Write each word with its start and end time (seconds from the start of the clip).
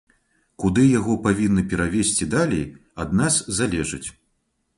Куды 0.61 0.85
яго 0.99 1.13
павінны 1.27 1.65
перавесці 1.73 2.29
далей, 2.33 2.65
ад 3.05 3.15
нас 3.21 3.39
залежыць. 3.61 4.05